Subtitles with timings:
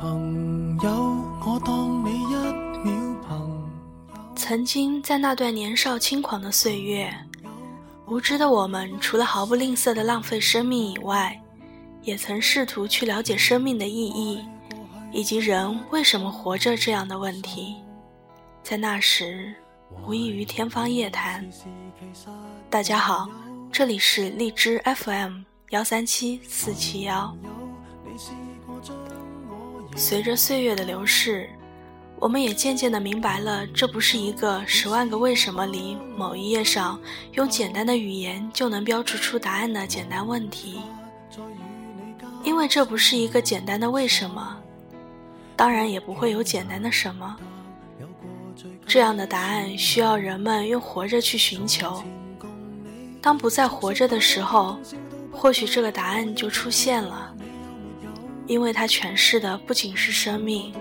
[0.00, 0.90] 朋友，
[1.44, 1.60] 我
[2.02, 3.70] 你一秒。
[4.34, 7.12] 曾经在那段年少轻狂的岁月，
[8.06, 11.38] 无知的我们除了毫不吝啬的浪费生命以外，
[12.00, 14.42] 也曾试图去了解生命的意义，
[15.12, 17.76] 以及人为什么活着这样的问题，
[18.62, 19.52] 在那时
[20.06, 21.46] 无异于天方夜谭。
[22.70, 23.28] 大家好，
[23.70, 27.36] 这里是荔枝 FM 幺三七四七幺。
[29.96, 31.48] 随着岁月的流逝，
[32.18, 36.98] 我们也渐渐地明白了，这不是一个《十万个为什么》里某一页上
[37.32, 40.80] 用简单的语言就能标注出答案的简单问题。
[42.44, 44.56] 因为这不是一个简单的为什么，
[45.56, 47.36] 当然也不会有简单的什么。
[48.86, 52.02] 这样的答案需要人们用活着去寻求。
[53.20, 54.78] 当不再活着的时候，
[55.32, 57.34] 或许这个答案就出现了。
[58.50, 60.72] 因为它诠释的不仅是生命，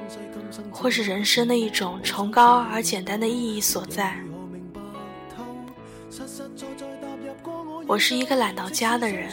[0.72, 4.18] 或是人生的一种崇高而简单的意义所在。
[7.86, 9.30] 我是一个懒到家的人，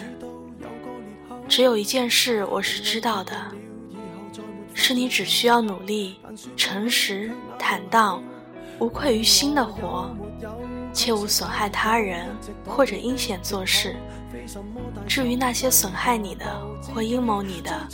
[1.48, 3.33] 只有一件事我是知道的：
[4.75, 6.17] 是你只需要努力、
[6.59, 8.23] 诚实、坦荡、
[8.81, 10.15] 无愧于心的活，
[10.93, 12.28] 切勿损害他人
[12.67, 13.97] 或者阴险做事。
[15.08, 16.44] 至于那些损害你的
[16.94, 17.89] 或阴谋你的，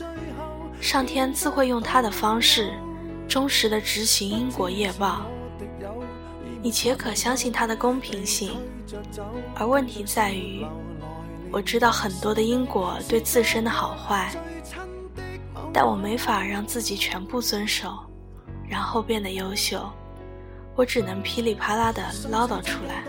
[0.80, 2.72] 上天自会用他的方式，
[3.28, 5.22] 忠实的执行因果业报。
[6.62, 8.50] 你且可相信他的公平性。
[9.54, 10.64] 而问题在于，
[11.50, 14.32] 我知道很多的因果对自身的好坏，
[15.72, 17.98] 但我没法让自己全部遵守，
[18.68, 19.90] 然后变得优秀。
[20.76, 23.04] 我只能噼里啪啦的唠叨出来。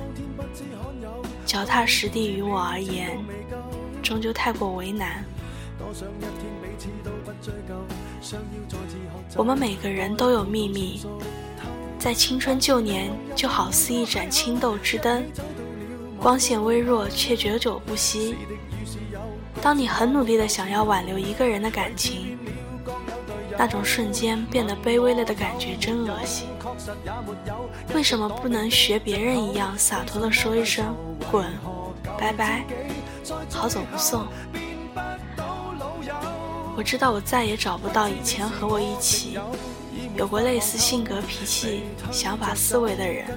[1.46, 3.18] 脚踏实地于我而言，
[4.02, 5.24] 终究太过为难。
[9.36, 11.02] 我们每个人都有秘密，
[12.00, 15.24] 在青春旧年，就好似一盏青豆之灯，
[16.20, 18.36] 光线微弱却久久不息。
[19.62, 22.38] 当你很努力的想要挽留一个人的感情，
[23.58, 26.53] 那种瞬间变得卑微了的感觉真恶心。
[27.94, 30.96] 为什么不能学别人一样洒脱的说一声
[31.32, 31.48] “滚”、
[32.18, 32.64] “拜拜”、
[33.52, 34.28] “好走不送”？
[36.76, 39.38] 我知道我再也找不到以前和我一起、
[40.18, 43.28] 有过类似性格、脾气、想法、思维的人。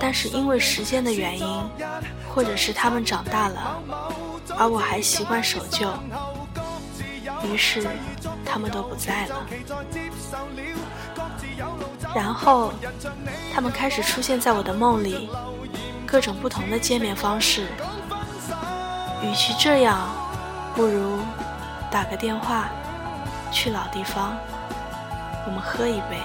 [0.00, 1.46] 但是因为时间的原因，
[2.34, 3.82] 或者是他们长大了，
[4.56, 5.86] 而我还习惯守旧，
[7.44, 7.84] 于是
[8.46, 9.46] 他们都不在了。
[12.14, 12.72] 然后，
[13.52, 15.28] 他们开始出现在我的梦里，
[16.06, 17.66] 各种不同的见面方式。
[19.22, 20.08] 与其这样，
[20.74, 21.18] 不如
[21.90, 22.68] 打个电话，
[23.50, 24.36] 去老地方，
[25.46, 26.18] 我们喝一杯。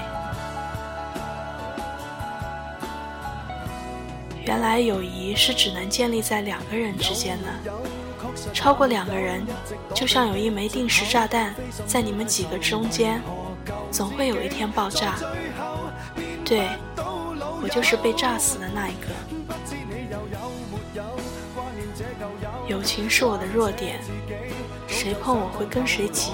[4.46, 9.46] 原来，友谊是只能建立在两个人之间的，超过两个人，
[9.94, 11.54] 就像有一枚定时炸弹
[11.86, 13.22] 在你们几个中间，
[13.92, 15.16] 总会有一天爆炸。
[16.46, 16.68] 对，
[16.98, 19.08] 我就是被炸死的那一个。
[22.68, 24.00] 友情是我的弱点，
[24.88, 26.32] 谁碰我会跟谁急。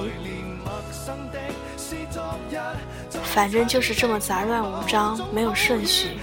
[3.23, 6.17] 反正就是这么杂乱无章，没有顺序。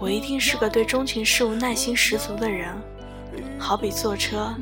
[0.00, 2.72] 我一定是个对钟情事物耐心十足的人，
[3.58, 4.54] 好比坐车、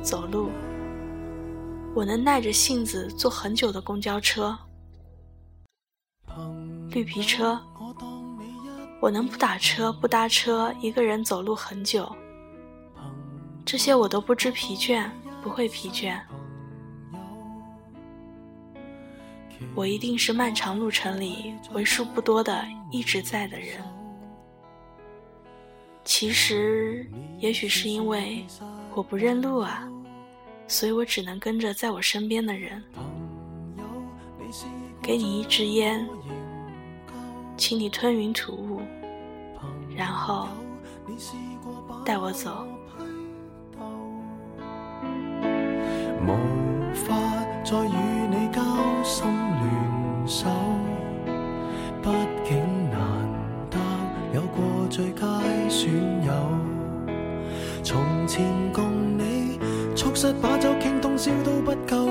[0.00, 0.50] 走路，
[1.92, 4.56] 我能耐着性子坐很久的公交车。
[6.90, 7.58] 绿皮车，
[9.00, 12.10] 我能不打车不搭车，一个人走路很久，
[13.64, 15.08] 这些我都不知疲倦，
[15.42, 16.18] 不会疲倦。
[19.74, 23.80] 我一定是漫长路程里为数不多的一直在的人。
[26.04, 27.04] 其实，
[27.40, 28.44] 也许是因为
[28.94, 29.86] 我不认路啊，
[30.68, 32.82] 所以我只能跟着在我身边的人。
[35.02, 36.06] 给你一支烟。
[37.56, 38.80] 请你吞云吐雾，
[39.96, 40.46] 然后
[42.04, 42.50] 带我走。
[46.26, 46.30] 无
[46.92, 47.14] 法
[47.64, 47.96] 再与
[48.30, 48.62] 你交
[49.04, 50.46] 心联手，
[52.02, 52.10] 毕
[52.46, 53.00] 竟难
[53.70, 53.78] 得
[54.34, 55.26] 有过最佳
[55.70, 55.90] 损
[56.24, 56.32] 友。
[57.82, 58.82] 从前共
[59.16, 59.58] 你
[59.94, 62.10] 促膝把酒，倾通宵都不够。